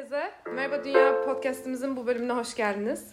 [0.00, 0.30] herkese.
[0.54, 3.06] Merhaba Dünya podcastimizin bu bölümüne hoş geldiniz.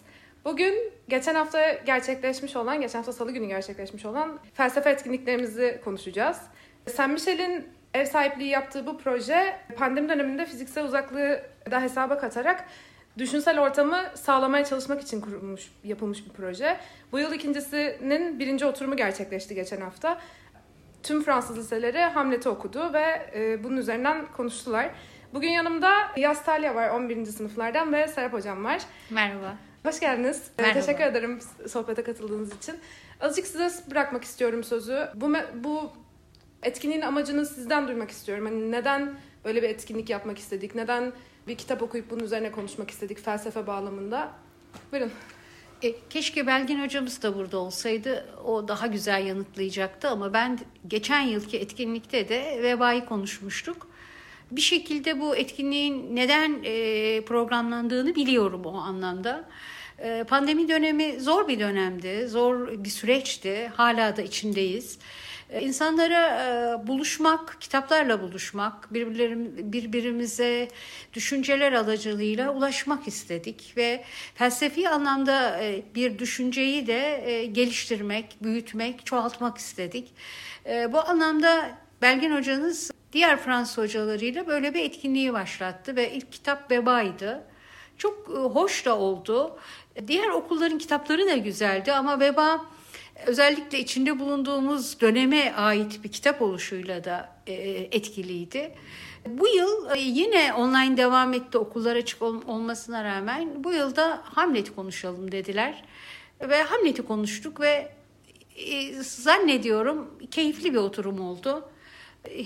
[0.44, 0.74] Bugün
[1.08, 6.38] geçen hafta gerçekleşmiş olan, geçen hafta salı günü gerçekleşmiş olan felsefe etkinliklerimizi konuşacağız.
[6.86, 11.40] Saint Michel'in ev sahipliği yaptığı bu proje pandemi döneminde fiziksel uzaklığı
[11.70, 12.64] da hesaba katarak
[13.18, 16.76] düşünsel ortamı sağlamaya çalışmak için kurulmuş, yapılmış bir proje.
[17.12, 20.18] Bu yıl ikincisinin birinci oturumu gerçekleşti geçen hafta.
[21.02, 24.90] Tüm Fransız liseleri Hamlet'i okudu ve e, bunun üzerinden konuştular.
[25.34, 27.26] Bugün yanımda Yaz Talya var 11.
[27.26, 28.82] sınıflardan ve Serap Hocam var.
[29.10, 29.56] Merhaba.
[29.82, 30.50] Hoş geldiniz.
[30.58, 30.80] Merhaba.
[30.80, 32.74] Teşekkür ederim sohbete katıldığınız için.
[33.20, 35.08] Azıcık size bırakmak istiyorum sözü.
[35.14, 35.92] Bu bu
[36.62, 38.46] etkinliğin amacını sizden duymak istiyorum.
[38.46, 39.14] Hani neden
[39.44, 40.74] böyle bir etkinlik yapmak istedik?
[40.74, 41.12] Neden
[41.48, 44.32] bir kitap okuyup bunun üzerine konuşmak istedik felsefe bağlamında?
[44.92, 45.10] Buyurun.
[45.82, 48.26] E, keşke Belgin hocamız da burada olsaydı.
[48.44, 50.58] O daha güzel yanıtlayacaktı ama ben
[50.88, 53.88] geçen yılki etkinlikte de vebayı konuşmuştuk.
[54.50, 59.48] Bir şekilde bu etkinliğin neden e, programlandığını biliyorum o anlamda.
[59.98, 63.70] E, pandemi dönemi zor bir dönemdi, zor bir süreçti.
[63.76, 64.98] Hala da içindeyiz.
[65.50, 70.68] E, İnsanlara e, buluşmak, kitaplarla buluşmak, birbirlerim, birbirimize
[71.12, 75.60] düşünceler alacılığıyla ulaşmak istedik ve felsefi anlamda
[75.94, 80.12] bir düşünceyi de geliştirmek, büyütmek, çoğaltmak istedik.
[80.66, 87.44] Bu anlamda Belgin hocanız diğer Fransız hocalarıyla böyle bir etkinliği başlattı ve ilk kitap Veba'ydı.
[87.98, 89.58] Çok e, hoş da oldu.
[90.06, 92.64] Diğer okulların kitapları da güzeldi ama Veba
[93.26, 97.52] özellikle içinde bulunduğumuz döneme ait bir kitap oluşuyla da e,
[97.92, 98.74] etkiliydi.
[99.26, 105.32] Bu yıl e, yine online devam etti okullar açık olmasına rağmen bu yılda Hamlet konuşalım
[105.32, 105.84] dediler.
[106.40, 107.92] Ve Hamlet'i konuştuk ve
[108.56, 111.70] e, zannediyorum keyifli bir oturum oldu.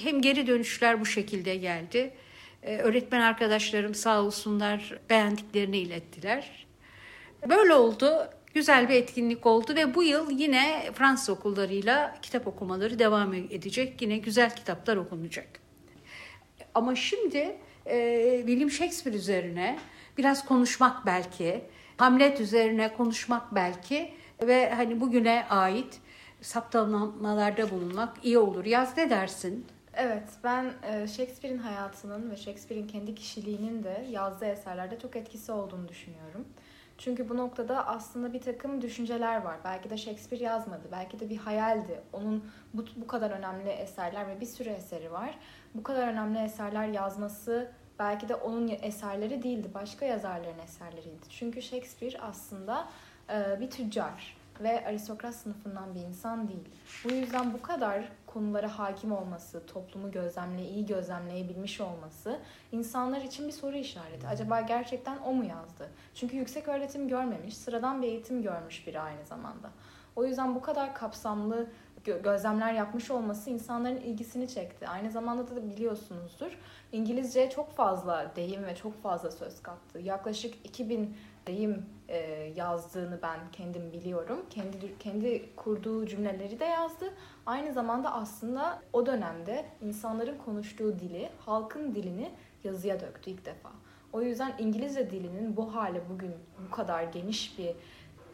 [0.02, 2.14] Hem geri dönüşler bu şekilde geldi.
[2.62, 6.66] Öğretmen arkadaşlarım sağ olsunlar beğendiklerini ilettiler.
[7.48, 8.28] Böyle oldu.
[8.54, 14.02] Güzel bir etkinlik oldu ve bu yıl yine Fransız okullarıyla kitap okumaları devam edecek.
[14.02, 15.48] Yine güzel kitaplar okunacak.
[16.74, 17.56] Ama şimdi
[17.86, 19.78] e, William Shakespeare üzerine
[20.18, 21.64] biraz konuşmak belki,
[21.96, 26.00] Hamlet üzerine konuşmak belki ve hani bugüne ait
[26.40, 28.64] saptamalarda bulunmak iyi olur.
[28.64, 29.66] Yaz ne dersin?
[29.94, 35.88] Evet, ben e, Shakespeare'in hayatının ve Shakespeare'in kendi kişiliğinin de yazdığı eserlerde çok etkisi olduğunu
[35.88, 36.48] düşünüyorum.
[36.98, 39.56] Çünkü bu noktada aslında bir takım düşünceler var.
[39.64, 42.00] Belki de Shakespeare yazmadı, belki de bir hayaldi.
[42.12, 45.38] Onun bu, bu kadar önemli eserler ve bir sürü eseri var.
[45.74, 51.28] Bu kadar önemli eserler yazması belki de onun eserleri değildi, başka yazarların eserleriydi.
[51.30, 52.88] Çünkü Shakespeare aslında
[53.30, 56.68] e, bir tüccar ve aristokrat sınıfından bir insan değil.
[57.04, 62.38] Bu yüzden bu kadar konulara hakim olması, toplumu gözlemle iyi gözlemleyebilmiş olması
[62.72, 64.26] insanlar için bir soru işareti.
[64.26, 65.88] Acaba gerçekten o mu yazdı?
[66.14, 69.70] Çünkü yüksek öğretim görmemiş, sıradan bir eğitim görmüş biri aynı zamanda.
[70.16, 71.66] O yüzden bu kadar kapsamlı
[72.04, 74.88] gözlemler yapmış olması insanların ilgisini çekti.
[74.88, 76.58] Aynı zamanda da biliyorsunuzdur
[76.92, 79.98] İngilizce çok fazla deyim ve çok fazla söz kattı.
[79.98, 81.86] Yaklaşık 2000 deyim
[82.56, 84.46] yazdığını ben kendim biliyorum.
[84.50, 87.14] Kendi kendi kurduğu cümleleri de yazdı.
[87.46, 92.30] Aynı zamanda aslında o dönemde insanların konuştuğu dili, halkın dilini
[92.64, 93.70] yazıya döktü ilk defa.
[94.12, 96.34] O yüzden İngilizce dilinin bu hale bugün
[96.66, 97.74] bu kadar geniş bir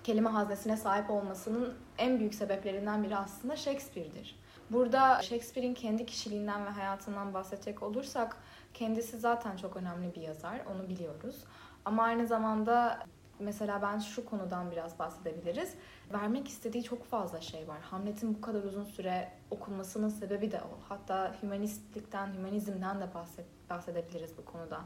[0.04, 4.38] kelime haznesine sahip olmasının en büyük sebeplerinden biri aslında Shakespeare'dir.
[4.70, 8.36] Burada Shakespeare'in kendi kişiliğinden ve hayatından bahsedecek olursak
[8.74, 11.44] kendisi zaten çok önemli bir yazar, onu biliyoruz.
[11.84, 12.98] Ama aynı zamanda
[13.40, 15.74] mesela ben şu konudan biraz bahsedebiliriz.
[16.12, 17.80] Vermek istediği çok fazla şey var.
[17.80, 20.78] Hamlet'in bu kadar uzun süre okunmasının sebebi de o.
[20.88, 23.08] Hatta hümanistlikten, hümanizmden de
[23.70, 24.80] bahsedebiliriz bu konuda.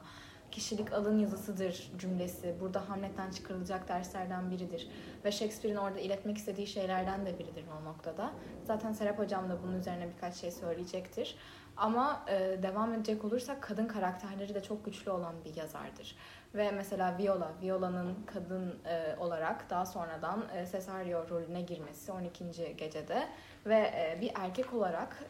[0.50, 2.56] Kişilik alın yazısıdır cümlesi.
[2.60, 4.88] Burada Hamlet'ten çıkarılacak derslerden biridir.
[5.24, 8.32] Ve Shakespeare'in orada iletmek istediği şeylerden de biridir o noktada.
[8.64, 11.36] Zaten Serap Hocam da bunun üzerine birkaç şey söyleyecektir.
[11.76, 16.16] Ama e, devam edecek olursak kadın karakterleri de çok güçlü olan bir yazardır.
[16.54, 22.44] Ve mesela Viola, Viola'nın kadın e, olarak daha sonradan e, Cesario rolüne girmesi 12.
[22.76, 23.28] gecede
[23.66, 25.24] ve e, bir erkek olarak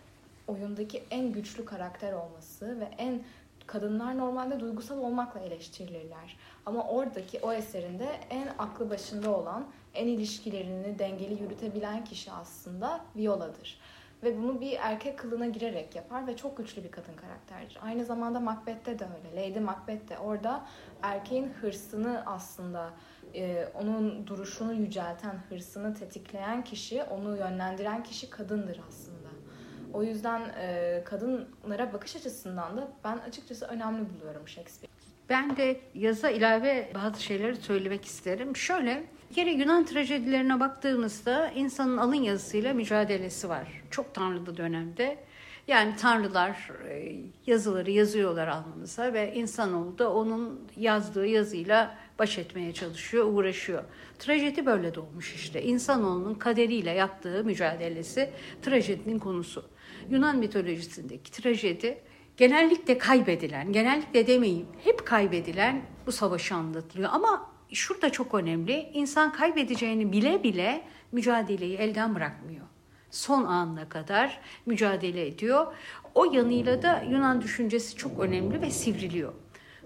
[0.49, 3.23] oyundaki en güçlü karakter olması ve en
[3.67, 6.37] kadınlar normalde duygusal olmakla eleştirilirler.
[6.67, 13.81] Ama oradaki o eserinde en aklı başında olan, en ilişkilerini dengeli yürütebilen kişi aslında Viola'dır.
[14.23, 17.79] Ve bunu bir erkek kılına girerek yapar ve çok güçlü bir kadın karakterdir.
[17.83, 19.51] Aynı zamanda Macbeth'te de öyle.
[19.51, 20.67] Lady Macbeth de orada
[21.03, 22.91] erkeğin hırsını aslında
[23.35, 29.29] e, onun duruşunu yücelten, hırsını tetikleyen kişi, onu yönlendiren kişi kadındır aslında.
[29.93, 35.02] O yüzden e, kadınlara bakış açısından da ben açıkçası önemli buluyorum Shakespeare.
[35.33, 38.57] Ben de yaza ilave bazı şeyleri söylemek isterim.
[38.57, 43.83] Şöyle, bir kere Yunan trajedilerine baktığımızda insanın alın yazısıyla mücadelesi var.
[43.91, 45.19] Çok tanrılı dönemde.
[45.69, 53.27] Yani tanrılar e, yazıları yazıyorlar alnımıza ve insanoğlu da onun yazdığı yazıyla baş etmeye çalışıyor,
[53.33, 53.85] uğraşıyor.
[54.19, 55.63] Trajedi böyle doğmuş işte.
[55.63, 58.31] İnsanoğlunun kaderiyle yaptığı mücadelesi
[58.63, 59.65] trajedinin konusu.
[60.11, 61.99] Yunan mitolojisindeki trajedi
[62.37, 67.11] genellikle kaybedilen, genellikle demeyeyim hep kaybedilen bu savaşı anlatılıyor.
[67.13, 70.83] Ama şurada çok önemli, insan kaybedeceğini bile bile
[71.13, 72.67] mücadeleyi elden bırakmıyor.
[73.11, 75.75] Son anına kadar mücadele ediyor.
[76.15, 79.33] O yanıyla da Yunan düşüncesi çok önemli ve sivriliyor.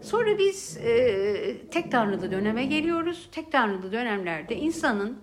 [0.03, 3.29] Sonra biz e, tek tanrılı döneme geliyoruz.
[3.33, 5.19] Tek tanrılı dönemlerde insanın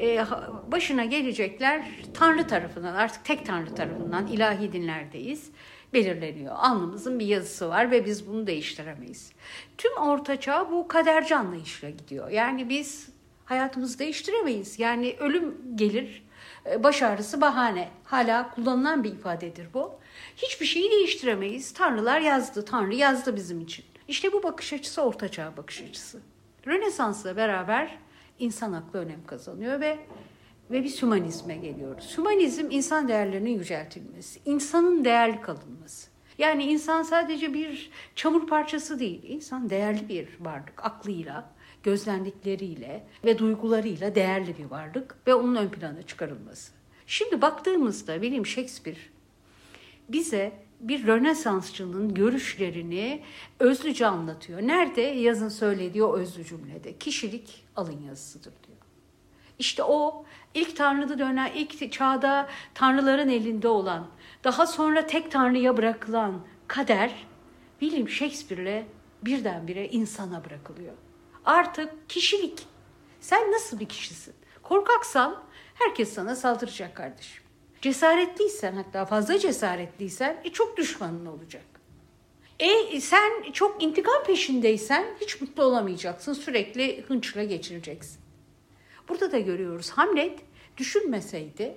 [0.00, 0.24] e,
[0.72, 5.50] başına gelecekler tanrı tarafından artık tek tanrı tarafından ilahi dinlerdeyiz
[5.92, 6.54] belirleniyor.
[6.58, 9.32] Alnımızın bir yazısı var ve biz bunu değiştiremeyiz.
[9.78, 12.30] Tüm ortaçağ bu kaderci anlayışla gidiyor.
[12.30, 13.08] Yani biz
[13.44, 14.78] hayatımızı değiştiremeyiz.
[14.78, 16.24] Yani ölüm gelir,
[16.66, 17.88] e, baş ağrısı bahane.
[18.04, 19.98] Hala kullanılan bir ifadedir bu.
[20.36, 21.72] Hiçbir şeyi değiştiremeyiz.
[21.72, 23.84] Tanrılar yazdı, Tanrı yazdı bizim için.
[24.08, 26.20] İşte bu bakış açısı ortaçağ bakış açısı.
[26.66, 27.98] Rönesans'la beraber
[28.38, 29.98] insan aklı önem kazanıyor ve
[30.70, 32.14] ve bir hümanizme geliyoruz.
[32.18, 36.10] Hümanizm insan değerlerinin yüceltilmesi, insanın değerli kalınması.
[36.38, 41.50] Yani insan sadece bir çamur parçası değil, insan değerli bir varlık, aklıyla,
[41.82, 46.72] gözlemlikleriyle ve duygularıyla değerli bir varlık ve onun ön plana çıkarılması.
[47.06, 48.98] Şimdi baktığımızda William Shakespeare
[50.08, 53.22] bize bir Rönesansçının görüşlerini
[53.60, 54.62] özlüce anlatıyor.
[54.62, 55.00] Nerede?
[55.00, 56.98] Yazın söylediği o özlü cümlede.
[56.98, 58.78] Kişilik alın yazısıdır diyor.
[59.58, 60.24] İşte o
[60.54, 64.06] ilk tanrıda dönen, ilk çağda tanrıların elinde olan,
[64.44, 67.26] daha sonra tek tanrıya bırakılan kader
[67.80, 68.84] William Shakespeare'le
[69.22, 70.94] birdenbire insana bırakılıyor.
[71.44, 72.66] Artık kişilik.
[73.20, 74.34] Sen nasıl bir kişisin?
[74.62, 75.42] Korkaksan
[75.74, 77.42] herkes sana saldıracak kardeşim.
[77.82, 81.64] Cesaretliysen hatta fazla cesaretliysen e, çok düşmanın olacak.
[82.58, 86.32] E sen çok intikam peşindeysen hiç mutlu olamayacaksın.
[86.32, 88.27] Sürekli hınçla geçireceksin.
[89.08, 90.40] Burada da görüyoruz Hamlet
[90.76, 91.74] düşünmeseydi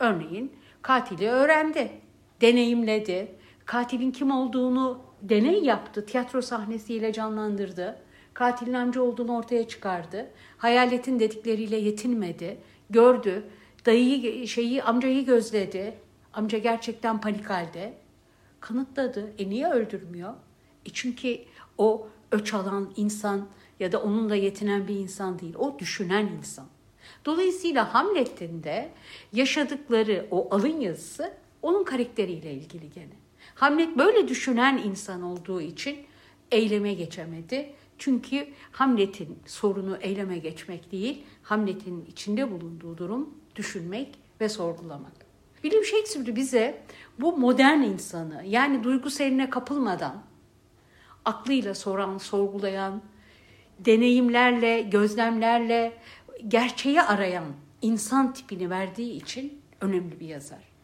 [0.00, 0.52] örneğin
[0.82, 1.90] katili öğrendi,
[2.40, 3.34] deneyimledi,
[3.64, 8.02] katilin kim olduğunu deney yaptı, tiyatro sahnesiyle canlandırdı,
[8.34, 12.56] katilin amca olduğunu ortaya çıkardı, hayaletin dedikleriyle yetinmedi,
[12.90, 13.44] gördü,
[13.86, 15.94] dayıyı şeyi amcayı gözledi,
[16.32, 17.94] amca gerçekten panik halde,
[18.60, 19.32] kanıtladı.
[19.38, 20.34] E niye öldürmüyor?
[20.86, 21.38] E çünkü
[21.78, 23.46] o öç alan insan
[23.80, 25.54] ya da onunla yetinen bir insan değil.
[25.58, 26.66] O düşünen insan.
[27.24, 28.90] Dolayısıyla Hamlet'in de
[29.32, 31.32] yaşadıkları o alın yazısı
[31.62, 33.14] onun karakteriyle ilgili gene.
[33.54, 35.96] Hamlet böyle düşünen insan olduğu için
[36.50, 37.72] eyleme geçemedi.
[37.98, 44.08] Çünkü Hamlet'in sorunu eyleme geçmek değil, Hamlet'in içinde bulunduğu durum düşünmek
[44.40, 45.12] ve sorgulamak.
[45.62, 46.82] William Shakespeare bize
[47.20, 50.22] bu modern insanı yani duygu seyrine kapılmadan
[51.24, 53.02] aklıyla soran, sorgulayan,
[53.78, 55.92] deneyimlerle, gözlemlerle
[56.48, 57.44] gerçeği arayan
[57.82, 60.74] insan tipini verdiği için önemli bir yazar.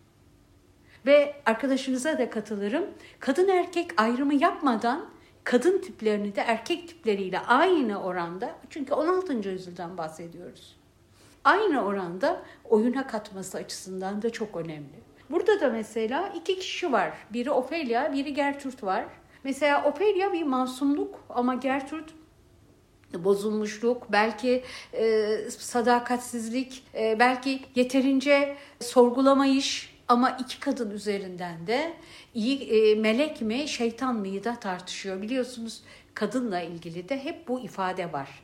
[1.07, 2.85] Ve arkadaşınıza da katılırım.
[3.21, 5.07] Kadın erkek ayrımı yapmadan
[5.45, 9.49] kadın tiplerini de erkek tipleriyle aynı oranda çünkü 16.
[9.49, 10.77] yüzyıldan bahsediyoruz.
[11.45, 15.01] Aynı oranda oyuna katması açısından da çok önemli.
[15.31, 17.13] Burada da mesela iki kişi var.
[17.33, 19.05] Biri Ophelia, biri Gertrude var.
[19.45, 22.13] Mesela Ophelia bir masumluk ama Gertrude
[23.15, 31.93] bozulmuşluk, belki e, sadakatsizlik, e, belki yeterince sorgulamayış ama iki kadın üzerinden de
[32.35, 35.23] iyi e, melek mi şeytan mıyı da tartışıyor.
[35.23, 35.83] Biliyorsunuz
[36.15, 38.43] kadınla ilgili de hep bu ifade var.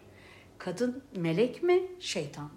[0.58, 2.50] Kadın melek mi şeytan mı?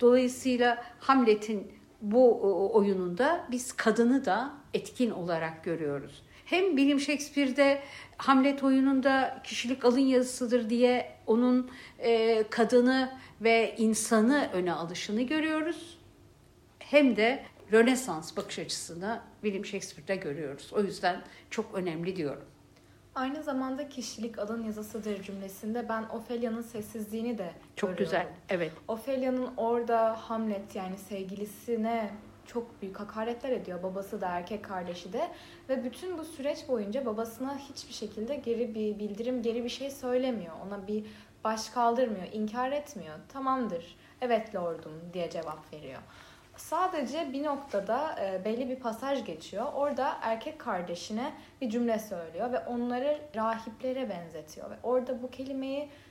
[0.00, 2.40] Dolayısıyla Hamlet'in bu
[2.74, 6.22] oyununda biz kadını da etkin olarak görüyoruz.
[6.46, 7.82] Hem William Shakespeare'de
[8.16, 15.98] Hamlet oyununda kişilik alın yazısıdır diye onun e, kadını ve insanı öne alışını görüyoruz.
[16.78, 20.72] Hem de Rönesans bakış açısını William Shakespeare'de görüyoruz.
[20.72, 22.44] O yüzden çok önemli diyorum.
[23.14, 28.04] Aynı zamanda kişilik alın yazısıdır cümlesinde ben Ophelia'nın sessizliğini de Çok görüyorum.
[28.04, 28.72] güzel, evet.
[28.88, 32.10] Ophelia'nın orada Hamlet yani sevgilisine
[32.46, 33.82] çok büyük hakaretler ediyor.
[33.82, 35.28] Babası da erkek kardeşi de.
[35.68, 40.54] Ve bütün bu süreç boyunca babasına hiçbir şekilde geri bir bildirim, geri bir şey söylemiyor.
[40.66, 41.04] Ona bir
[41.44, 43.14] baş kaldırmıyor, inkar etmiyor.
[43.28, 46.00] Tamamdır, evet lordum diye cevap veriyor.
[46.56, 49.66] Sadece bir noktada e, belli bir pasaj geçiyor.
[49.74, 54.70] Orada erkek kardeşine bir cümle söylüyor ve onları rahiplere benzetiyor.
[54.70, 55.30] Ve orada bu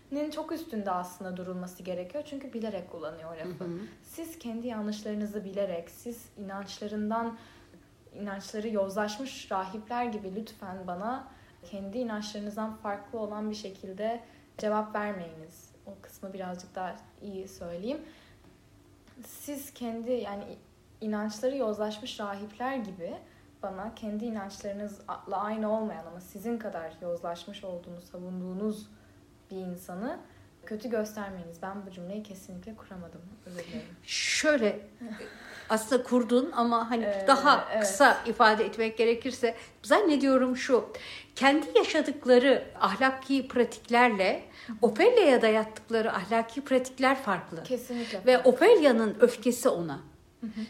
[0.09, 2.23] kelimenin çok üstünde aslında durulması gerekiyor.
[2.27, 3.65] Çünkü bilerek kullanıyor o lafı.
[4.03, 7.37] Siz kendi yanlışlarınızı bilerek, siz inançlarından
[8.13, 11.27] inançları yozlaşmış rahipler gibi lütfen bana
[11.71, 14.23] kendi inançlarınızdan farklı olan bir şekilde
[14.57, 15.69] cevap vermeyiniz.
[15.85, 18.01] O kısmı birazcık daha iyi söyleyeyim.
[19.25, 20.43] Siz kendi yani
[21.01, 23.13] inançları yozlaşmış rahipler gibi
[23.63, 28.87] bana kendi inançlarınızla aynı olmayan ama sizin kadar yozlaşmış olduğunu savunduğunuz
[29.51, 30.17] bir insanı
[30.65, 31.61] kötü göstermeyiniz.
[31.61, 33.21] Ben bu cümleyi kesinlikle kuramadım.
[33.45, 33.81] Özür dilerim.
[34.03, 34.79] Şöyle
[35.69, 37.81] aslında kurdun ama hani Ee, daha evet.
[37.81, 40.89] kısa ifade etmek gerekirse zannediyorum şu
[41.35, 44.43] kendi yaşadıkları ahlaki pratiklerle
[44.81, 47.63] Ophelia'ya dayattıkları ahlaki pratikler farklı.
[47.63, 48.21] Kesinlikle.
[48.25, 49.99] Ve Ophelia'nın öfkesi ona.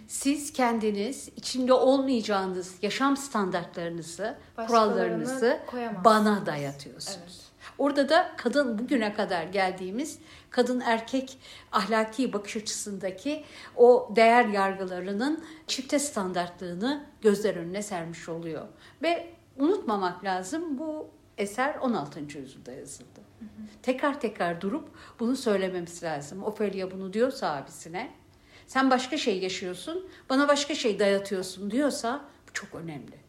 [0.08, 4.36] Siz kendiniz içinde olmayacağınız yaşam standartlarınızı,
[4.68, 5.60] kurallarınızı
[6.06, 7.20] bana dayatıyorsunuz.
[7.24, 7.45] Evet.
[7.78, 11.38] Orada da kadın bugüne kadar geldiğimiz kadın erkek
[11.72, 13.44] ahlaki bakış açısındaki
[13.76, 18.68] o değer yargılarının çifte standartlığını gözler önüne sermiş oluyor.
[19.02, 22.20] Ve unutmamak lazım bu eser 16.
[22.20, 23.22] yüzyılda yazıldı.
[23.84, 24.90] Tekrar tekrar durup
[25.20, 26.44] bunu söylememiz lazım.
[26.44, 28.12] Ophelia bunu diyorsa abisine
[28.68, 33.25] sen başka şey yaşıyorsun bana başka şey dayatıyorsun diyorsa bu çok önemli.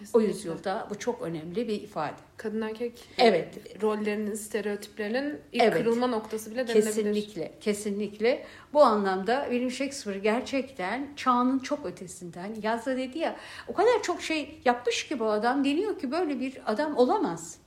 [0.00, 0.28] O Kesinlikle.
[0.28, 2.14] yüzyılda bu çok önemli bir ifade.
[2.36, 3.54] Kadın erkek Evet.
[3.56, 5.74] e, rollerinin, stereotiplerinin ilk Evet.
[5.74, 6.84] kırılma noktası bile denilebilir.
[6.94, 8.46] Kesinlikle, kesinlikle.
[8.72, 12.56] Bu anlamda William Shakespeare gerçekten çağının çok ötesinden.
[12.62, 13.36] Yazda dedi ya,
[13.68, 15.64] o kadar çok şey yapmış ki bu adam.
[15.64, 17.58] Deniyor ki böyle bir adam olamaz.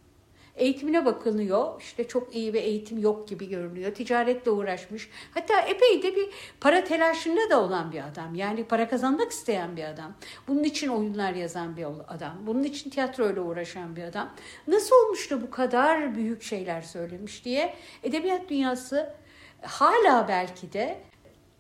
[0.55, 1.81] Eğitimine bakılıyor.
[1.81, 3.93] İşte çok iyi bir eğitim yok gibi görünüyor.
[3.93, 5.09] Ticaretle uğraşmış.
[5.33, 6.29] Hatta epey de bir
[6.61, 8.35] para telaşında da olan bir adam.
[8.35, 10.13] Yani para kazanmak isteyen bir adam.
[10.47, 12.33] Bunun için oyunlar yazan bir adam.
[12.47, 14.33] Bunun için tiyatroyla uğraşan bir adam.
[14.67, 19.13] Nasıl olmuş da bu kadar büyük şeyler söylemiş diye edebiyat dünyası
[19.61, 20.97] hala belki de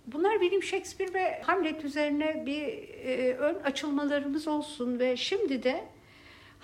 [0.07, 2.67] Bunlar benim Shakespeare ve Hamlet üzerine bir
[3.03, 5.83] e, ön açılmalarımız olsun ve şimdi de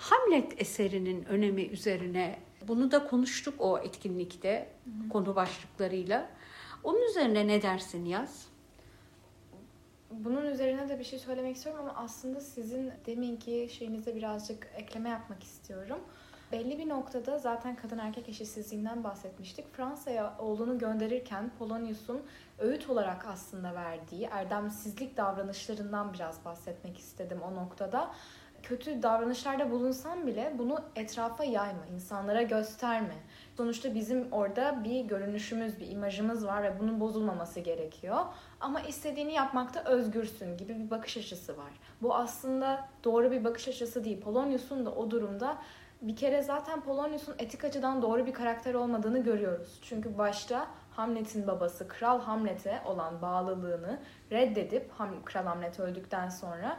[0.00, 2.38] Hamlet eserinin önemi üzerine
[2.68, 4.68] bunu da konuştuk o etkinlikte
[5.10, 6.30] konu başlıklarıyla.
[6.84, 8.46] Onun üzerine ne dersin yaz?
[10.10, 15.42] Bunun üzerine de bir şey söylemek istiyorum ama aslında sizin deminki şeyinize birazcık ekleme yapmak
[15.42, 15.98] istiyorum.
[16.52, 19.74] Belli bir noktada zaten kadın erkek eşitsizliğinden bahsetmiştik.
[19.74, 22.22] Fransa'ya oğlunu gönderirken Polonius'un
[22.58, 28.14] öğüt olarak aslında verdiği erdemsizlik davranışlarından biraz bahsetmek istedim o noktada.
[28.62, 33.14] Kötü davranışlarda bulunsan bile bunu etrafa yayma, insanlara gösterme.
[33.56, 38.16] Sonuçta bizim orada bir görünüşümüz, bir imajımız var ve bunun bozulmaması gerekiyor.
[38.60, 41.72] Ama istediğini yapmakta özgürsün gibi bir bakış açısı var.
[42.02, 44.20] Bu aslında doğru bir bakış açısı değil.
[44.20, 45.58] Polonius'un da o durumda
[46.02, 49.78] bir kere zaten Polonius'un etik açıdan doğru bir karakter olmadığını görüyoruz.
[49.82, 53.98] Çünkü başta Hamlet'in babası Kral Hamlet'e olan bağlılığını
[54.30, 54.90] reddedip
[55.24, 56.76] Kral Hamlet öldükten sonra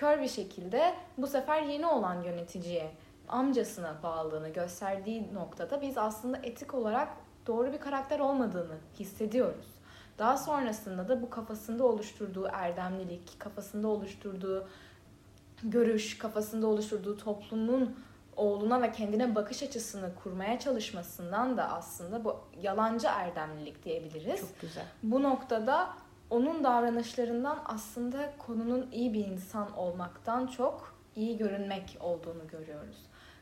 [0.00, 2.90] kör bir şekilde bu sefer yeni olan yöneticiye
[3.28, 7.08] amcasına bağlılığını gösterdiği noktada biz aslında etik olarak
[7.46, 9.66] doğru bir karakter olmadığını hissediyoruz.
[10.18, 14.68] Daha sonrasında da bu kafasında oluşturduğu erdemlilik, kafasında oluşturduğu
[15.62, 17.96] görüş, kafasında oluşturduğu toplumun
[18.36, 24.40] oğluna ve kendine bakış açısını kurmaya çalışmasından da aslında bu yalancı erdemlilik diyebiliriz.
[24.40, 24.84] Çok güzel.
[25.02, 25.90] Bu noktada
[26.30, 32.96] onun davranışlarından aslında konunun iyi bir insan olmaktan çok iyi görünmek olduğunu görüyoruz.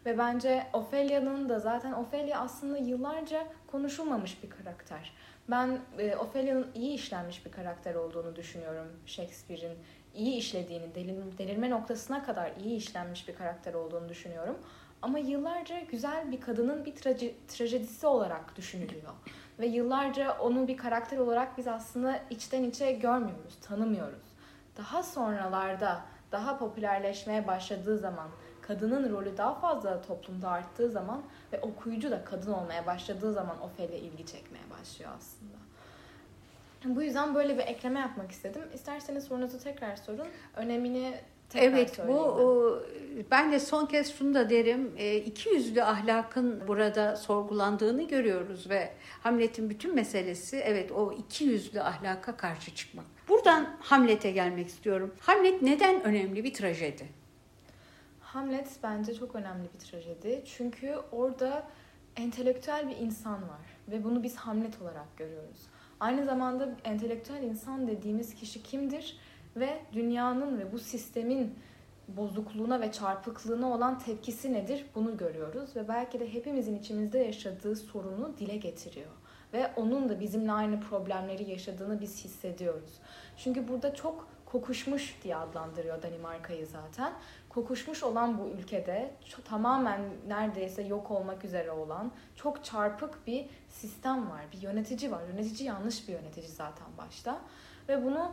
[0.06, 5.12] Ve bence Ophelia'nın da zaten Ophelia aslında yıllarca konuşulmamış bir karakter.
[5.50, 9.78] Ben e, Ophelia'nın iyi işlenmiş bir karakter olduğunu düşünüyorum Shakespeare'in
[10.14, 14.58] iyi işlediğini, delil- delirme noktasına kadar iyi işlenmiş bir karakter olduğunu düşünüyorum.
[15.02, 19.12] Ama yıllarca güzel bir kadının bir traje- trajedisi olarak düşünülüyor.
[19.58, 24.22] Ve yıllarca onu bir karakter olarak biz aslında içten içe görmüyoruz, tanımıyoruz.
[24.76, 26.00] Daha sonralarda,
[26.32, 28.28] daha popülerleşmeye başladığı zaman,
[28.60, 31.22] kadının rolü daha fazla toplumda arttığı zaman
[31.52, 35.58] ve okuyucu da kadın olmaya başladığı zaman Ophelia ilgi çekmeye başlıyor aslında.
[36.84, 38.62] Bu yüzden böyle bir ekleme yapmak istedim.
[38.74, 40.28] İsterseniz sorunuzu tekrar sorun.
[40.56, 42.14] Önemini tekrar evet bu ben.
[42.14, 42.78] o,
[43.30, 44.92] ben de son kez şunu da derim.
[44.96, 51.82] E, iki yüzlü ahlakın burada sorgulandığını görüyoruz ve Hamlet'in bütün meselesi evet o iki yüzlü
[51.82, 53.06] ahlaka karşı çıkmak.
[53.28, 55.14] Buradan Hamlet'e gelmek istiyorum.
[55.20, 57.06] Hamlet neden önemli bir trajedi?
[58.20, 60.42] Hamlet bence çok önemli bir trajedi.
[60.46, 61.66] Çünkü orada
[62.16, 65.66] entelektüel bir insan var ve bunu biz Hamlet olarak görüyoruz.
[66.00, 69.16] Aynı zamanda entelektüel insan dediğimiz kişi kimdir
[69.56, 71.54] ve dünyanın ve bu sistemin
[72.08, 78.38] bozukluğuna ve çarpıklığına olan tepkisi nedir bunu görüyoruz ve belki de hepimizin içimizde yaşadığı sorunu
[78.38, 79.10] dile getiriyor
[79.52, 82.90] ve onun da bizimle aynı problemleri yaşadığını biz hissediyoruz.
[83.36, 87.12] Çünkü burada çok kokuşmuş diye adlandırıyor Danimarka'yı zaten.
[87.48, 89.14] Kokuşmuş olan bu ülkede
[89.44, 94.40] tamamen neredeyse yok olmak üzere olan çok çarpık bir sistem var.
[94.52, 95.22] Bir yönetici var.
[95.28, 97.40] Yönetici yanlış bir yönetici zaten başta.
[97.88, 98.32] Ve bunu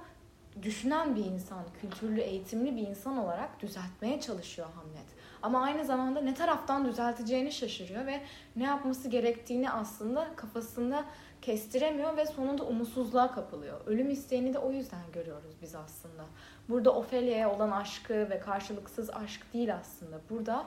[0.62, 5.06] düşünen bir insan, kültürlü, eğitimli bir insan olarak düzeltmeye çalışıyor Hamlet.
[5.42, 8.22] Ama aynı zamanda ne taraftan düzelteceğini şaşırıyor ve
[8.56, 11.06] ne yapması gerektiğini aslında kafasında
[11.42, 13.82] kestiremiyor ve sonunda umutsuzluğa kapılıyor.
[13.86, 16.26] Ölüm isteğini de o yüzden görüyoruz biz aslında.
[16.70, 20.20] Burada Ophelia'ya olan aşkı ve karşılıksız aşk değil aslında.
[20.30, 20.66] Burada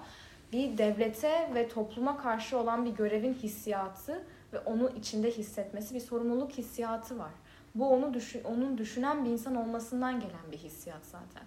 [0.53, 6.53] bir devlete ve topluma karşı olan bir görevin hissiyatı ve onu içinde hissetmesi bir sorumluluk
[6.53, 7.33] hissiyatı var.
[7.79, 11.43] Bu onu düşün, onun düşünen bir insan olmasından gelen bir hissiyat zaten.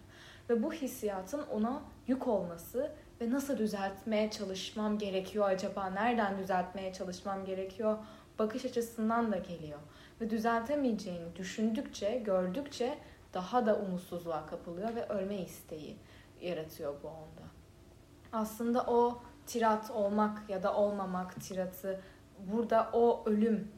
[0.50, 5.90] Ve bu hissiyatın ona yük olması ve nasıl düzeltmeye çalışmam gerekiyor acaba?
[5.90, 7.98] Nereden düzeltmeye çalışmam gerekiyor?
[8.40, 9.80] Bakış açısından da geliyor.
[10.22, 12.98] Ve düzeltemeyeceğini düşündükçe, gördükçe
[13.34, 15.98] daha da umutsuzluğa kapılıyor ve ölme isteği
[16.42, 17.48] yaratıyor bu onda.
[18.32, 22.02] Aslında o tirat olmak ya da olmamak tiratı
[22.52, 23.72] burada o ölüm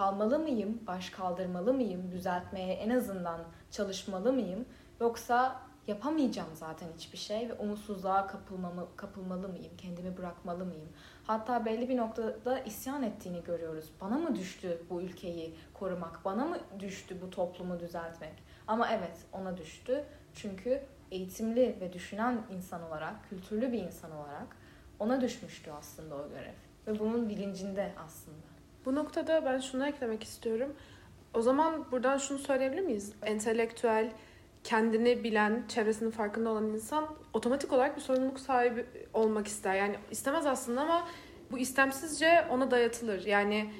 [0.00, 3.40] kalmalı mıyım, baş kaldırmalı mıyım, düzeltmeye en azından
[3.70, 4.64] çalışmalı mıyım?
[5.00, 10.88] Yoksa yapamayacağım zaten hiçbir şey ve umutsuzluğa kapılmamı, kapılmalı mıyım, kendimi bırakmalı mıyım?
[11.24, 13.90] Hatta belli bir noktada isyan ettiğini görüyoruz.
[14.00, 18.34] Bana mı düştü bu ülkeyi korumak, bana mı düştü bu toplumu düzeltmek?
[18.66, 20.04] Ama evet ona düştü
[20.34, 24.56] çünkü eğitimli ve düşünen insan olarak, kültürlü bir insan olarak
[24.98, 26.54] ona düşmüştü aslında o görev.
[26.86, 28.49] Ve bunun bilincinde aslında.
[28.86, 30.72] Bu noktada ben şunu eklemek istiyorum.
[31.34, 33.12] O zaman buradan şunu söyleyebilir miyiz?
[33.22, 34.12] Entelektüel,
[34.64, 39.74] kendini bilen, çevresinin farkında olan insan otomatik olarak bir sorumluluk sahibi olmak ister.
[39.74, 41.08] Yani istemez aslında ama
[41.50, 43.26] bu istemsizce ona dayatılır.
[43.26, 43.70] Yani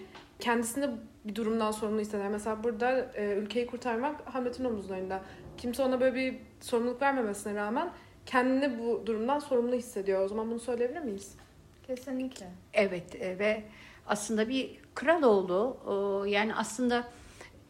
[0.41, 0.91] kendisini
[1.25, 2.29] bir durumdan sorumlu hisseder.
[2.29, 5.23] Mesela burada e, ülkeyi kurtarmak Hamlet'in omuzlarında.
[5.57, 7.91] Kimse ona böyle bir sorumluluk vermemesine rağmen
[8.27, 10.25] kendini bu durumdan sorumlu hissediyor.
[10.25, 11.35] O zaman bunu söyleyebilir miyiz?
[11.87, 12.47] Kesinlikle.
[12.73, 13.63] Evet e, ve
[14.11, 15.77] aslında bir kral oldu.
[16.27, 17.09] Yani aslında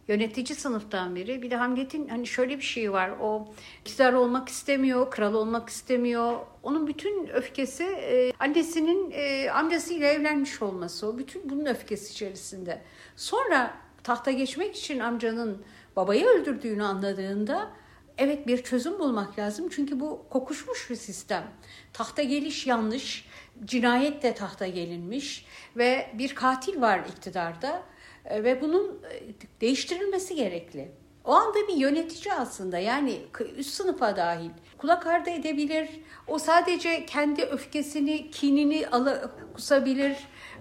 [0.09, 1.43] yönetici sınıftan biri.
[1.43, 3.11] Bir de Hamlet'in hani şöyle bir şey var.
[3.21, 3.49] O
[3.81, 6.39] iktidar olmak istemiyor, kral olmak istemiyor.
[6.63, 11.07] Onun bütün öfkesi e, annesinin e, amcasıyla evlenmiş olması.
[11.07, 12.83] O bütün bunun öfkesi içerisinde.
[13.17, 15.63] Sonra tahta geçmek için amcanın
[15.97, 17.71] babayı öldürdüğünü anladığında
[18.19, 19.69] evet bir çözüm bulmak lazım.
[19.71, 21.45] Çünkü bu kokuşmuş bir sistem.
[21.93, 23.27] Tahta geliş yanlış,
[23.65, 25.47] cinayetle tahta gelinmiş
[25.77, 27.83] ve bir katil var iktidarda
[28.25, 30.93] e, ve bunun e, değiştirilmesi gerekli.
[31.25, 33.19] O anda bir yönetici aslında yani
[33.57, 35.89] üst sınıfa dahil kulak ardı edebilir.
[36.27, 40.17] O sadece kendi öfkesini, kinini ala, kusabilir.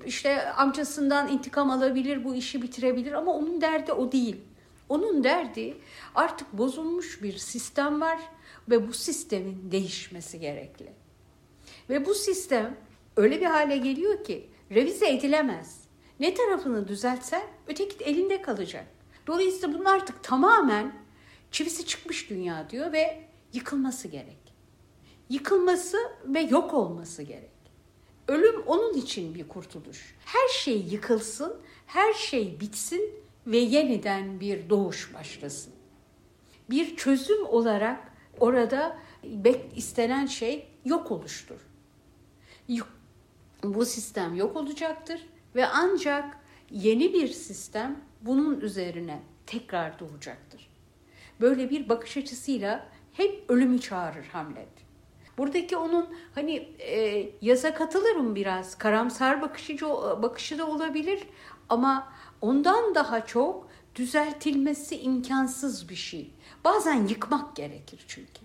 [0.05, 4.37] İşte amcasından intikam alabilir, bu işi bitirebilir ama onun derdi o değil.
[4.89, 5.77] Onun derdi
[6.15, 8.19] artık bozulmuş bir sistem var
[8.69, 10.93] ve bu sistemin değişmesi gerekli.
[11.89, 12.77] Ve bu sistem
[13.19, 15.83] öyle bir hale geliyor ki revize edilemez.
[16.19, 18.85] Ne tarafını düzeltsen öteki elinde kalacak.
[19.27, 20.95] Dolayısıyla bunun artık tamamen
[21.51, 24.37] çivisi çıkmış dünya diyor ve yıkılması gerek.
[25.29, 27.49] Yıkılması ve yok olması gerek.
[28.27, 30.15] Ölüm onun için bir kurtuluş.
[30.25, 33.13] Her şey yıkılsın, her şey bitsin
[33.47, 35.73] ve yeniden bir doğuş başlasın.
[36.69, 38.97] Bir çözüm olarak orada
[39.75, 41.59] istenen şey yok oluştur.
[43.63, 46.37] Bu sistem yok olacaktır ve ancak
[46.71, 50.69] yeni bir sistem bunun üzerine tekrar doğacaktır.
[51.41, 54.69] Böyle bir bakış açısıyla hep ölümü çağırır Hamlet.
[55.37, 58.77] Buradaki onun hani e, yaza katılırım biraz.
[58.77, 59.81] Karamsar bakışı,
[60.21, 61.19] bakışı da olabilir
[61.69, 66.33] ama ondan daha çok düzeltilmesi imkansız bir şey.
[66.63, 68.41] Bazen yıkmak gerekir çünkü.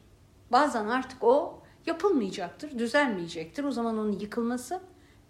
[0.52, 3.64] Bazen artık o yapılmayacaktır, düzelmeyecektir.
[3.64, 4.80] O zaman onun yıkılması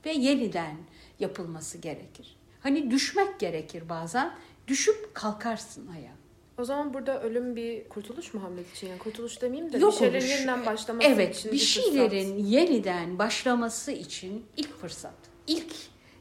[0.07, 0.77] ve yeniden
[1.21, 2.37] yapılması gerekir.
[2.61, 4.35] Hani düşmek gerekir bazen.
[4.67, 6.15] Düşüp kalkarsın ayağa.
[6.59, 8.89] O zaman burada ölüm bir kurtuluş mu Hamlet için?
[8.89, 10.31] Yani kurtuluş demeyeyim de Yok bir şeylerin oluş.
[10.31, 12.53] yeniden başlaması evet, için bir, bir şeylerin fırsat.
[12.53, 15.15] yeniden başlaması için ilk fırsat.
[15.47, 15.75] İlk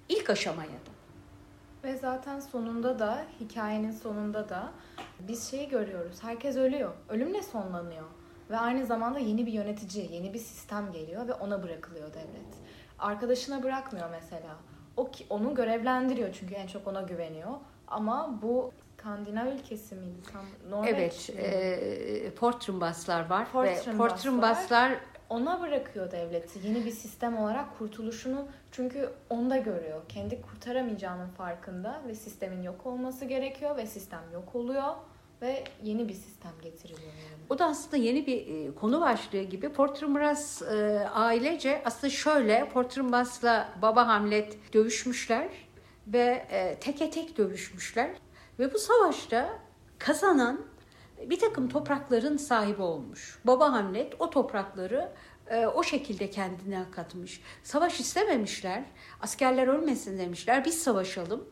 [0.09, 0.93] ilk aşamaya da.
[1.83, 4.71] Ve zaten sonunda da hikayenin sonunda da
[5.19, 6.23] biz şeyi görüyoruz.
[6.23, 6.93] Herkes ölüyor.
[7.09, 8.05] Ölümle sonlanıyor.
[8.49, 12.53] Ve aynı zamanda yeni bir yönetici, yeni bir sistem geliyor ve ona bırakılıyor devlet.
[13.03, 14.55] Arkadaşına bırakmıyor mesela.
[14.97, 17.51] O ki onu görevlendiriyor çünkü en çok ona güveniyor.
[17.87, 18.71] Ama bu
[19.03, 20.17] İskandinav ülkesi miydi?
[20.33, 23.97] Tam Norveç Evet, e, Portrumbaslar var ve Portrumbaslar.
[23.97, 24.93] Portrumbaslar
[25.29, 30.01] ona bırakıyor devleti yeni bir sistem olarak kurtuluşunu çünkü onda görüyor.
[30.09, 34.93] Kendi kurtaramayacağının farkında ve sistemin yok olması gerekiyor ve sistem yok oluyor
[35.43, 37.01] ve yeni bir sistem getiriliyor.
[37.01, 37.43] Yani.
[37.49, 39.69] O da aslında yeni bir e, konu başlığı gibi.
[39.69, 45.49] Portrumbas e, ailece aslında şöyle Portrumbas'la baba Hamlet dövüşmüşler
[46.07, 48.09] ve e, teke tek dövüşmüşler
[48.59, 49.59] ve bu savaşta
[49.99, 50.61] kazanan
[51.29, 53.39] bir takım toprakların sahibi olmuş.
[53.45, 55.11] Baba Hamlet o toprakları
[55.47, 57.41] e, o şekilde kendine katmış.
[57.63, 58.83] Savaş istememişler.
[59.21, 60.65] Askerler ölmesin demişler.
[60.65, 61.47] Biz savaşalım.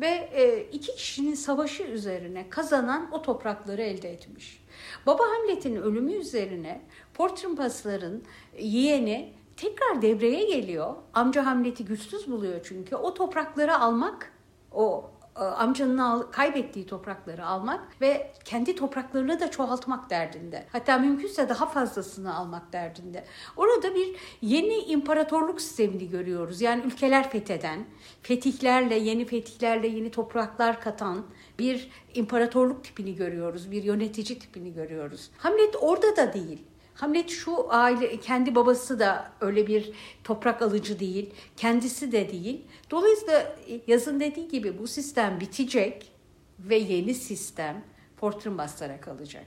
[0.00, 4.64] Ve e, iki kişinin savaşı üzerine kazanan o toprakları elde etmiş.
[5.06, 6.82] Baba Hamlet'in ölümü üzerine
[7.14, 8.22] Portrumbasların
[8.58, 10.94] yeğeni tekrar devreye geliyor.
[11.14, 12.96] Amca Hamlet'i güçsüz buluyor çünkü.
[12.96, 14.32] O toprakları almak,
[14.72, 15.10] o
[15.44, 20.66] amcanın al, kaybettiği toprakları almak ve kendi topraklarını da çoğaltmak derdinde.
[20.72, 23.24] Hatta mümkünse daha fazlasını almak derdinde.
[23.56, 26.60] Orada bir yeni imparatorluk sistemini görüyoruz.
[26.60, 27.84] Yani ülkeler fetheden,
[28.22, 31.26] fetihlerle, yeni fetihlerle yeni topraklar katan
[31.58, 33.70] bir imparatorluk tipini görüyoruz.
[33.70, 35.30] Bir yönetici tipini görüyoruz.
[35.38, 36.58] Hamlet orada da değil.
[36.96, 39.92] Hamlet şu aile kendi babası da öyle bir
[40.24, 42.64] toprak alıcı değil, kendisi de değil.
[42.90, 43.56] Dolayısıyla
[43.86, 46.12] yazın dediği gibi bu sistem bitecek
[46.58, 47.84] ve yeni sistem
[48.16, 49.46] Portrumbaslara kalacak.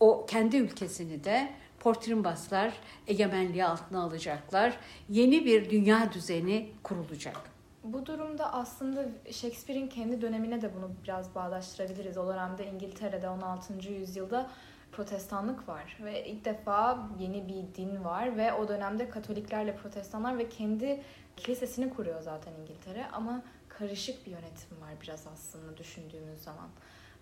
[0.00, 2.72] O kendi ülkesini de Portrumbaslar
[3.06, 4.76] egemenliği altına alacaklar.
[5.08, 7.36] Yeni bir dünya düzeni kurulacak.
[7.84, 12.18] Bu durumda aslında Shakespeare'in kendi dönemine de bunu biraz bağdaştırabiliriz.
[12.18, 13.92] O dönemde İngiltere'de 16.
[13.92, 14.50] yüzyılda
[14.96, 20.48] protestanlık var ve ilk defa yeni bir din var ve o dönemde Katoliklerle protestanlar ve
[20.48, 21.02] kendi
[21.36, 26.68] kilisesini kuruyor zaten İngiltere ama karışık bir yönetim var biraz aslında düşündüğümüz zaman.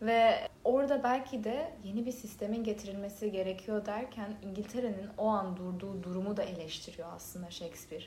[0.03, 6.37] Ve orada belki de yeni bir sistemin getirilmesi gerekiyor derken İngiltere'nin o an durduğu durumu
[6.37, 8.05] da eleştiriyor aslında Shakespeare.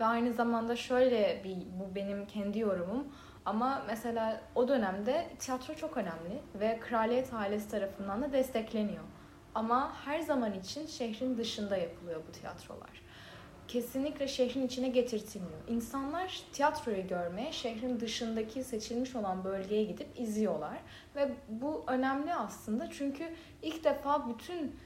[0.00, 3.12] Ve aynı zamanda şöyle bir, bu benim kendi yorumum,
[3.48, 9.04] ama mesela o dönemde tiyatro çok önemli ve kraliyet ailesi tarafından da destekleniyor.
[9.54, 13.02] Ama her zaman için şehrin dışında yapılıyor bu tiyatrolar.
[13.68, 15.58] Kesinlikle şehrin içine getirtilmiyor.
[15.68, 20.78] İnsanlar tiyatroyu görmeye şehrin dışındaki seçilmiş olan bölgeye gidip izliyorlar.
[21.16, 24.76] Ve bu önemli aslında çünkü ilk defa bütün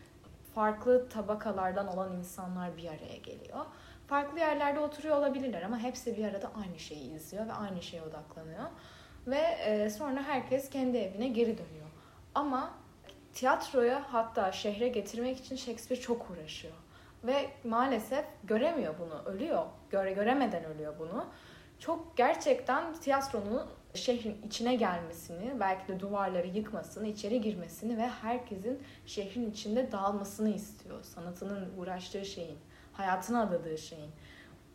[0.54, 3.66] farklı tabakalardan olan insanlar bir araya geliyor
[4.12, 8.64] farklı yerlerde oturuyor olabilirler ama hepsi bir arada aynı şeyi izliyor ve aynı şeye odaklanıyor.
[9.26, 11.86] Ve e, sonra herkes kendi evine geri dönüyor.
[12.34, 12.70] Ama
[13.34, 16.74] tiyatroya hatta şehre getirmek için Shakespeare çok uğraşıyor.
[17.24, 19.66] Ve maalesef göremiyor bunu, ölüyor.
[19.90, 21.26] Göre göremeden ölüyor bunu.
[21.78, 29.50] Çok gerçekten tiyatronun şehrin içine gelmesini, belki de duvarları yıkmasını, içeri girmesini ve herkesin şehrin
[29.50, 31.02] içinde dağılmasını istiyor.
[31.02, 32.58] Sanatının uğraştığı şeyin
[32.92, 34.10] hayatına adadığı şeyin.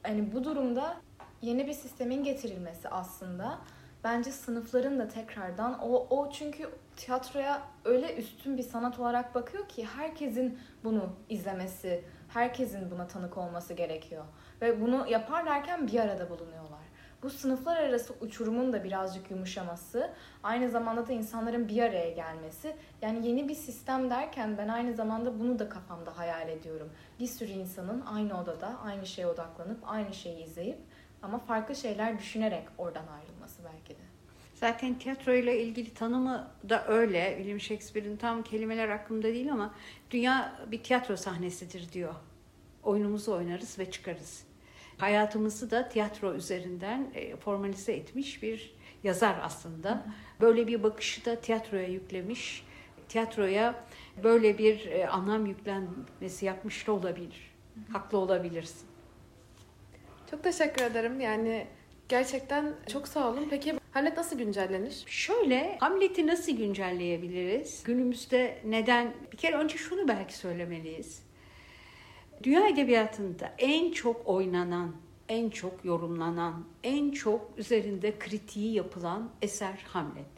[0.03, 0.97] Hani bu durumda
[1.41, 3.57] yeni bir sistemin getirilmesi aslında
[4.03, 9.85] bence sınıfların da tekrardan o o çünkü tiyatroya öyle üstün bir sanat olarak bakıyor ki
[9.85, 14.25] herkesin bunu izlemesi, herkesin buna tanık olması gerekiyor
[14.61, 16.86] ve bunu yaparlarken bir arada bulunuyorlar.
[17.23, 22.75] Bu sınıflar arası uçurumun da birazcık yumuşaması, aynı zamanda da insanların bir araya gelmesi.
[23.01, 26.89] Yani yeni bir sistem derken ben aynı zamanda bunu da kafamda hayal ediyorum.
[27.19, 30.77] Bir sürü insanın aynı odada aynı şeye odaklanıp aynı şeyi izleyip
[31.21, 34.03] ama farklı şeyler düşünerek oradan ayrılması belki de.
[34.53, 37.33] Zaten tiyatroyla ilgili tanımı da öyle.
[37.37, 39.73] William Shakespeare'in tam kelimeler aklımda değil ama
[40.11, 42.15] dünya bir tiyatro sahnesidir diyor.
[42.83, 44.46] Oyunumuzu oynarız ve çıkarız
[44.97, 50.05] hayatımızı da tiyatro üzerinden e, formalize etmiş bir yazar aslında.
[50.41, 52.65] Böyle bir bakışı da tiyatroya yüklemiş.
[53.09, 53.83] Tiyatroya
[54.23, 57.55] böyle bir e, anlam yüklenmesi yapmış da olabilir.
[57.91, 58.87] Haklı olabilirsin.
[60.31, 61.21] Çok teşekkür ederim.
[61.21, 61.67] Yani
[62.09, 63.47] gerçekten çok sağ olun.
[63.49, 65.03] Peki Hamlet nasıl güncellenir?
[65.05, 67.83] Şöyle, Hamlet'i nasıl güncelleyebiliriz?
[67.83, 69.13] Günümüzde neden?
[69.31, 71.26] Bir kere önce şunu belki söylemeliyiz.
[72.43, 74.91] Dünya edebiyatında en çok oynanan,
[75.29, 80.37] en çok yorumlanan, en çok üzerinde kritiği yapılan eser Hamlet.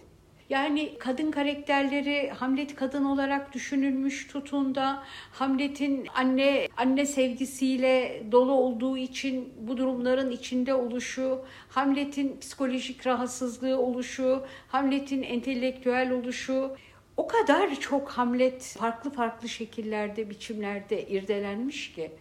[0.50, 9.54] Yani kadın karakterleri Hamlet kadın olarak düşünülmüş tutunda Hamlet'in anne anne sevgisiyle dolu olduğu için
[9.62, 16.76] bu durumların içinde oluşu, Hamlet'in psikolojik rahatsızlığı oluşu, Hamlet'in entelektüel oluşu
[17.20, 22.12] o kadar çok Hamlet farklı farklı şekillerde, biçimlerde irdelenmiş ki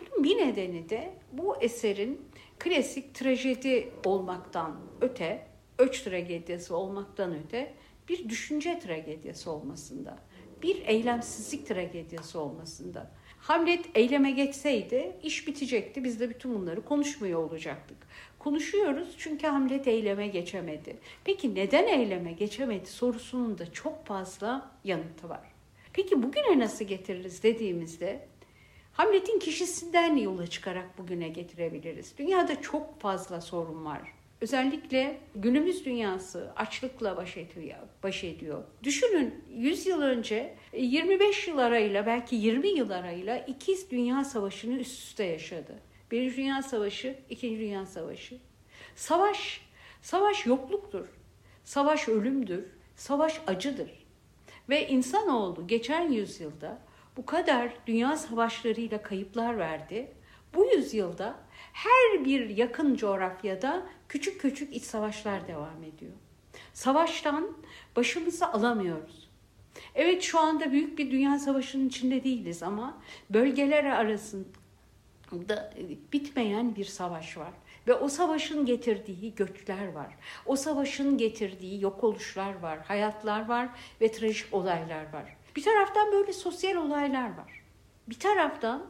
[0.00, 5.46] bunun bir nedeni de bu eserin klasik trajedi olmaktan öte,
[5.78, 7.74] öç tragedisi olmaktan öte
[8.08, 10.18] bir düşünce tragediyası olmasında,
[10.62, 13.10] bir eylemsizlik tragediyası olmasında.
[13.38, 16.04] Hamlet eyleme geçseydi iş bitecekti.
[16.04, 17.96] Biz de bütün bunları konuşmuyor olacaktık.
[18.44, 20.96] Konuşuyoruz çünkü Hamlet eyleme geçemedi.
[21.24, 25.40] Peki neden eyleme geçemedi sorusunun da çok fazla yanıtı var.
[25.92, 28.28] Peki bugüne nasıl getiririz dediğimizde
[28.92, 32.18] Hamlet'in kişisinden yola çıkarak bugüne getirebiliriz.
[32.18, 34.00] Dünyada çok fazla sorun var.
[34.40, 37.78] Özellikle günümüz dünyası açlıkla baş ediyor.
[38.02, 38.64] Baş ediyor.
[38.82, 45.02] Düşünün 100 yıl önce 25 yıl arayla belki 20 yıl arayla ikiz dünya savaşını üst
[45.02, 45.93] üste yaşadı.
[46.14, 48.38] Birinci Dünya Savaşı, İkinci Dünya Savaşı.
[48.96, 49.60] Savaş,
[50.02, 51.06] savaş yokluktur.
[51.64, 52.64] Savaş ölümdür.
[52.96, 54.06] Savaş acıdır.
[54.68, 56.78] Ve insanoğlu geçen yüzyılda
[57.16, 60.12] bu kadar dünya savaşlarıyla kayıplar verdi.
[60.54, 61.36] Bu yüzyılda
[61.72, 66.12] her bir yakın coğrafyada küçük küçük iç savaşlar devam ediyor.
[66.72, 67.56] Savaştan
[67.96, 69.28] başımızı alamıyoruz.
[69.94, 74.63] Evet şu anda büyük bir dünya savaşının içinde değiliz ama bölgeler arasında
[76.12, 77.52] bitmeyen bir savaş var.
[77.86, 80.16] Ve o savaşın getirdiği göçler var.
[80.46, 83.68] O savaşın getirdiği yok oluşlar var, hayatlar var
[84.00, 85.36] ve trajik olaylar var.
[85.56, 87.62] Bir taraftan böyle sosyal olaylar var.
[88.08, 88.86] Bir taraftan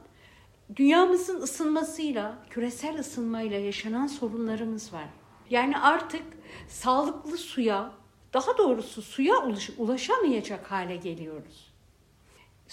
[0.76, 5.08] dünyamızın ısınmasıyla, küresel ısınmayla yaşanan sorunlarımız var.
[5.50, 6.22] Yani artık
[6.68, 7.92] sağlıklı suya,
[8.32, 9.34] daha doğrusu suya
[9.78, 11.73] ulaşamayacak hale geliyoruz.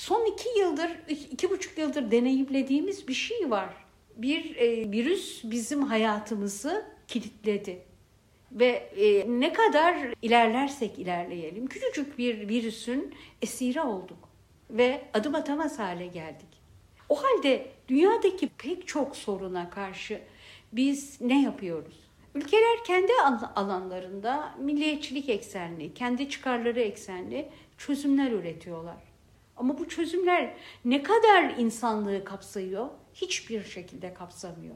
[0.01, 3.69] Son iki yıldır, iki buçuk yıldır deneyimlediğimiz bir şey var.
[4.15, 7.81] Bir e, virüs bizim hayatımızı kilitledi.
[8.51, 14.29] Ve e, ne kadar ilerlersek ilerleyelim, küçücük bir virüsün esiri olduk.
[14.69, 16.49] Ve adım atamaz hale geldik.
[17.09, 20.21] O halde dünyadaki pek çok soruna karşı
[20.73, 21.99] biz ne yapıyoruz?
[22.35, 23.11] Ülkeler kendi
[23.55, 29.10] alanlarında milliyetçilik eksenli, kendi çıkarları eksenli çözümler üretiyorlar.
[29.57, 30.53] Ama bu çözümler
[30.85, 32.89] ne kadar insanlığı kapsıyor?
[33.13, 34.75] Hiçbir şekilde kapsamıyor.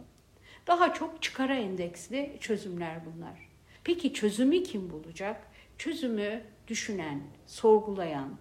[0.68, 3.50] Daha çok çıkara endeksli çözümler bunlar.
[3.84, 5.48] Peki çözümü kim bulacak?
[5.78, 8.38] Çözümü düşünen, sorgulayan,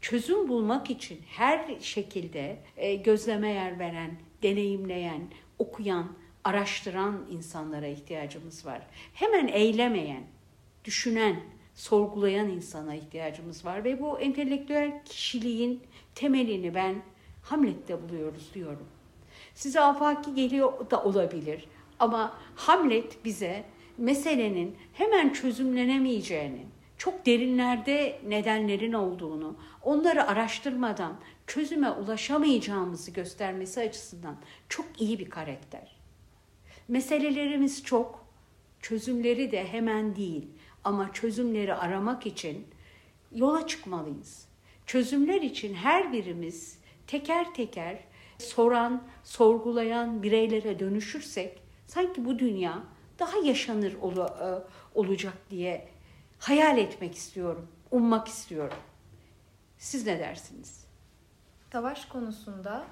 [0.00, 5.22] çözüm bulmak için her şekilde e, gözleme yer veren, deneyimleyen,
[5.58, 6.12] okuyan,
[6.44, 8.86] araştıran insanlara ihtiyacımız var.
[9.14, 10.24] Hemen eylemeyen,
[10.84, 11.40] düşünen,
[11.74, 15.82] sorgulayan insana ihtiyacımız var ve bu entelektüel kişiliğin
[16.14, 17.02] temelini ben
[17.42, 18.86] Hamlet'te buluyoruz diyorum.
[19.54, 21.64] Size afaki geliyor da olabilir
[21.98, 23.64] ama Hamlet bize
[23.98, 26.66] meselenin hemen çözümlenemeyeceğini,
[26.98, 34.36] çok derinlerde nedenlerin olduğunu, onları araştırmadan çözüme ulaşamayacağımızı göstermesi açısından
[34.68, 35.96] çok iyi bir karakter.
[36.88, 38.24] Meselelerimiz çok,
[38.80, 40.48] çözümleri de hemen değil
[40.84, 42.66] ama çözümleri aramak için
[43.32, 44.48] yola çıkmalıyız.
[44.86, 48.04] Çözümler için her birimiz teker teker
[48.38, 52.82] soran, sorgulayan bireylere dönüşürsek sanki bu dünya
[53.18, 54.62] daha yaşanır ol, e,
[54.94, 55.88] olacak diye
[56.38, 58.78] hayal etmek istiyorum, ummak istiyorum.
[59.78, 60.84] Siz ne dersiniz?
[61.72, 62.84] Savaş konusunda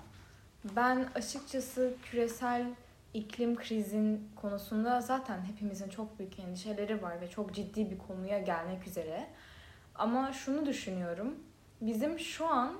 [0.76, 2.66] ben açıkçası küresel
[3.14, 8.86] iklim krizin konusunda zaten hepimizin çok büyük endişeleri var ve çok ciddi bir konuya gelmek
[8.86, 9.26] üzere.
[9.94, 11.34] Ama şunu düşünüyorum.
[11.80, 12.76] Bizim şu an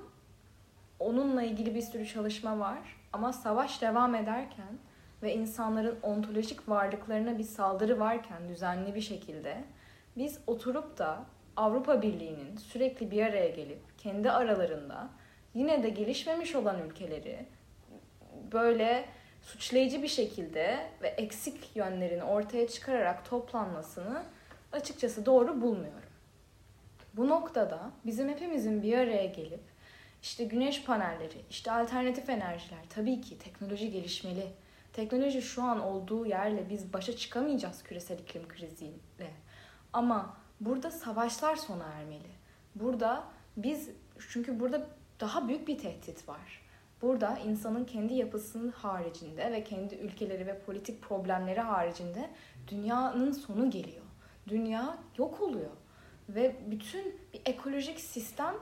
[0.99, 2.79] onunla ilgili bir sürü çalışma var
[3.13, 4.79] ama savaş devam ederken
[5.23, 9.65] ve insanların ontolojik varlıklarına bir saldırı varken düzenli bir şekilde
[10.17, 11.25] biz oturup da
[11.57, 15.09] Avrupa Birliği'nin sürekli bir araya gelip kendi aralarında
[15.55, 17.47] yine de gelişmemiş olan ülkeleri
[18.53, 19.05] böyle
[19.43, 24.23] suçlayıcı bir şekilde ve eksik yönlerini ortaya çıkararak toplanmasını
[24.73, 26.13] açıkçası doğru bulmuyorum.
[27.15, 29.63] Bu noktada bizim hepimizin bir araya gelip
[30.23, 34.47] işte güneş panelleri, işte alternatif enerjiler tabii ki teknoloji gelişmeli
[34.93, 39.31] Teknoloji şu an olduğu yerle biz başa çıkamayacağız küresel iklim kriziyle.
[39.93, 42.31] Ama burada savaşlar sona ermeli.
[42.75, 43.25] Burada
[43.57, 43.91] biz
[44.29, 44.87] çünkü burada
[45.21, 46.62] daha büyük bir tehdit var.
[47.03, 52.31] Burada insanın kendi yapısının haricinde ve kendi ülkeleri ve politik problemleri haricinde
[52.69, 54.05] dünyanın sonu geliyor.
[54.49, 55.71] Dünya yok oluyor
[56.29, 58.55] ve bütün bir ekolojik sistem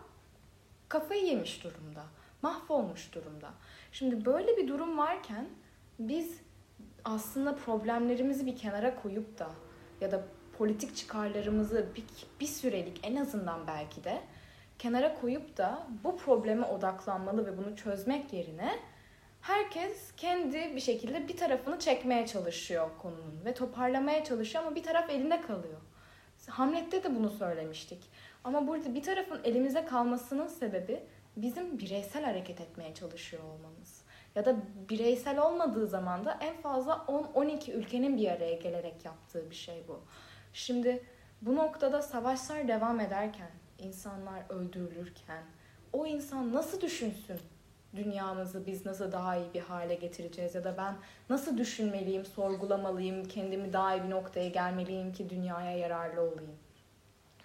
[0.88, 2.04] kafayı yemiş durumda,
[2.42, 3.50] mahvolmuş durumda.
[3.92, 5.48] Şimdi böyle bir durum varken
[5.98, 6.40] biz
[7.04, 9.50] aslında problemlerimizi bir kenara koyup da
[10.00, 10.24] ya da
[10.58, 12.04] politik çıkarlarımızı bir,
[12.40, 14.22] bir sürelik en azından belki de
[14.80, 18.78] kenara koyup da bu probleme odaklanmalı ve bunu çözmek yerine
[19.40, 25.10] herkes kendi bir şekilde bir tarafını çekmeye çalışıyor konunun ve toparlamaya çalışıyor ama bir taraf
[25.10, 25.80] elinde kalıyor.
[26.48, 28.10] Hamlet'te de bunu söylemiştik.
[28.44, 31.02] Ama burada bir tarafın elimize kalmasının sebebi
[31.36, 34.02] bizim bireysel hareket etmeye çalışıyor olmamız.
[34.34, 34.56] Ya da
[34.88, 40.00] bireysel olmadığı zaman da en fazla 10-12 ülkenin bir araya gelerek yaptığı bir şey bu.
[40.52, 41.02] Şimdi
[41.42, 43.50] bu noktada savaşlar devam ederken,
[43.82, 45.42] insanlar öldürülürken
[45.92, 47.40] o insan nasıl düşünsün
[47.96, 50.94] dünyamızı biz nasıl daha iyi bir hale getireceğiz ya da ben
[51.30, 56.56] nasıl düşünmeliyim, sorgulamalıyım, kendimi daha iyi bir noktaya gelmeliyim ki dünyaya yararlı olayım.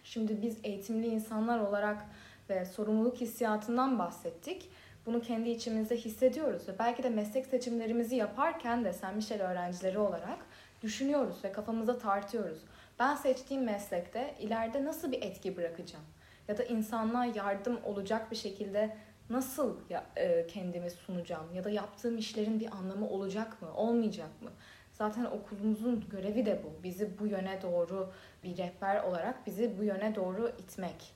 [0.04, 2.06] Şimdi biz eğitimli insanlar olarak
[2.50, 4.69] ve sorumluluk hissiyatından bahsettik.
[5.06, 10.38] Bunu kendi içimizde hissediyoruz ve belki de meslek seçimlerimizi yaparken de Sen Michel öğrencileri olarak
[10.82, 12.60] düşünüyoruz ve kafamıza tartıyoruz.
[13.00, 16.06] Ben seçtiğim meslekte ileride nasıl bir etki bırakacağım?
[16.48, 18.98] Ya da insanlığa yardım olacak bir şekilde
[19.30, 21.54] nasıl ya, e, kendimi sunacağım?
[21.54, 24.50] Ya da yaptığım işlerin bir anlamı olacak mı, olmayacak mı?
[24.94, 26.84] Zaten okulumuzun görevi de bu.
[26.84, 28.12] Bizi bu yöne doğru
[28.44, 31.14] bir rehber olarak bizi bu yöne doğru itmek.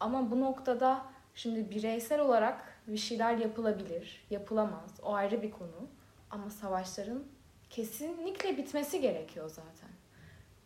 [0.00, 4.90] Ama bu noktada şimdi bireysel olarak bir şeyler yapılabilir, yapılamaz.
[5.02, 5.88] O ayrı bir konu.
[6.30, 7.24] Ama savaşların
[7.70, 9.90] kesinlikle bitmesi gerekiyor zaten.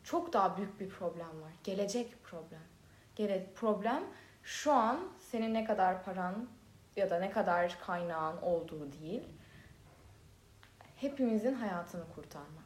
[0.04, 1.52] Çok daha büyük bir problem var.
[1.64, 2.62] Gelecek problem.
[3.16, 4.02] Gele problem
[4.42, 6.48] şu an senin ne kadar paran
[6.96, 9.22] ya da ne kadar kaynağın olduğu değil.
[10.96, 12.62] Hepimizin hayatını kurtarmak.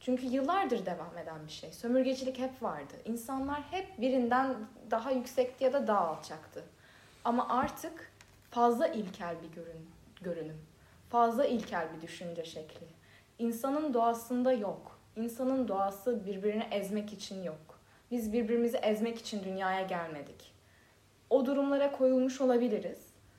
[0.00, 1.72] Çünkü yıllardır devam eden bir şey.
[1.72, 2.94] Sömürgecilik hep vardı.
[3.04, 4.56] İnsanlar hep birinden
[4.90, 6.64] daha yüksekti ya da daha alçaktı.
[7.24, 8.12] Ama artık
[8.50, 10.60] fazla ilkel bir görün, görünüm.
[11.08, 12.86] Fazla ilkel bir düşünce şekli.
[13.38, 14.98] İnsanın doğasında yok.
[15.16, 17.69] İnsanın doğası birbirini ezmek için yok.
[18.10, 20.52] Biz birbirimizi ezmek için dünyaya gelmedik.
[21.30, 22.98] O durumlara koyulmuş olabiliriz.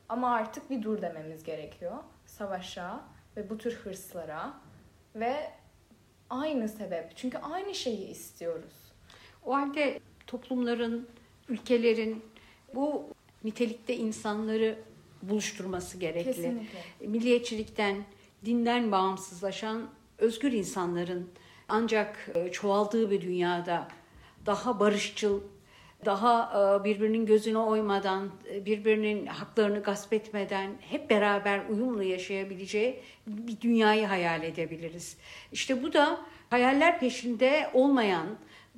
[0.10, 1.98] Ama artık bir dur dememiz gerekiyor.
[2.26, 3.02] Savaşa
[3.38, 4.54] ve bu tür hırslara
[5.16, 5.52] ve
[6.30, 7.12] aynı sebep.
[7.16, 8.74] Çünkü aynı şeyi istiyoruz.
[9.46, 11.08] O halde toplumların,
[11.50, 12.26] ülkelerin
[12.76, 13.10] bu
[13.44, 14.80] nitelikte insanları
[15.22, 16.34] buluşturması gerekli.
[16.34, 16.80] Kesinlikle.
[17.08, 18.04] Milliyetçilikten,
[18.46, 21.30] dinden bağımsızlaşan özgür insanların
[21.70, 23.88] ancak e, çoğaldığı bir dünyada
[24.46, 25.42] daha barışçıl,
[26.06, 33.62] daha e, birbirinin gözüne oymadan, e, birbirinin haklarını gasp etmeden hep beraber uyumlu yaşayabileceği bir
[33.62, 35.18] dünyayı hayal edebiliriz.
[35.52, 38.28] İşte bu da hayaller peşinde olmayan,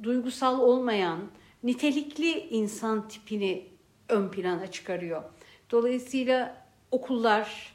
[0.04, 1.20] duygusal olmayan,
[1.64, 3.68] nitelikli insan tipini
[4.10, 5.24] ön plana çıkarıyor.
[5.72, 7.74] Dolayısıyla okullar,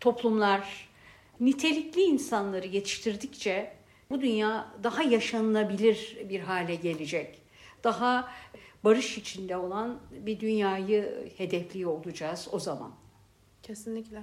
[0.00, 0.88] toplumlar
[1.40, 3.72] nitelikli insanları yetiştirdikçe
[4.12, 7.42] bu dünya daha yaşanılabilir bir hale gelecek.
[7.84, 8.28] Daha
[8.84, 12.92] barış içinde olan bir dünyayı hedefliyor olacağız o zaman.
[13.62, 14.22] Kesinlikle.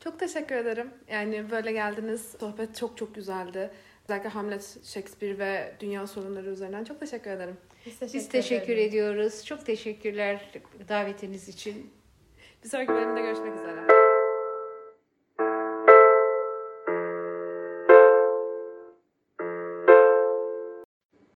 [0.00, 0.90] Çok teşekkür ederim.
[1.10, 2.34] Yani böyle geldiniz.
[2.40, 3.70] Sohbet çok çok güzeldi.
[4.04, 7.56] Özellikle Hamlet, Shakespeare ve dünya sorunları üzerinden çok teşekkür ederim.
[7.86, 8.88] Biz teşekkür, Biz teşekkür ederiz.
[8.88, 9.44] ediyoruz.
[9.44, 10.50] Çok teşekkürler
[10.88, 11.90] davetiniz için.
[12.64, 13.95] Bir sonraki bölümde görüşmek üzere.